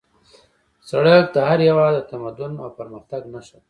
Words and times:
سړک 0.89 1.25
د 1.35 1.37
هر 1.47 1.59
هېواد 1.67 1.93
د 1.97 2.01
تمدن 2.11 2.51
او 2.63 2.69
پرمختګ 2.79 3.21
نښه 3.33 3.57
ده 3.59 3.59